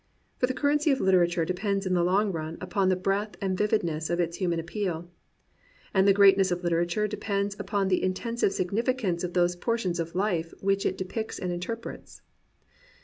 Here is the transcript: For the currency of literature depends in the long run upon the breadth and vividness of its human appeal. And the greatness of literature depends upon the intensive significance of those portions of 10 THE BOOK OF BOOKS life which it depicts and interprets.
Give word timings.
For 0.39 0.47
the 0.47 0.55
currency 0.55 0.89
of 0.89 0.99
literature 0.99 1.45
depends 1.45 1.85
in 1.85 1.93
the 1.93 2.03
long 2.03 2.31
run 2.31 2.57
upon 2.59 2.89
the 2.89 2.95
breadth 2.95 3.37
and 3.39 3.55
vividness 3.55 4.09
of 4.09 4.19
its 4.19 4.37
human 4.37 4.59
appeal. 4.59 5.11
And 5.93 6.07
the 6.07 6.11
greatness 6.11 6.49
of 6.49 6.63
literature 6.63 7.07
depends 7.07 7.55
upon 7.59 7.87
the 7.87 8.01
intensive 8.01 8.51
significance 8.51 9.23
of 9.23 9.33
those 9.33 9.55
portions 9.55 9.99
of 9.99 10.13
10 10.13 10.13
THE 10.13 10.13
BOOK 10.13 10.21
OF 10.21 10.21
BOOKS 10.33 10.53
life 10.53 10.63
which 10.63 10.85
it 10.87 10.97
depicts 10.97 11.37
and 11.37 11.51
interprets. 11.51 12.23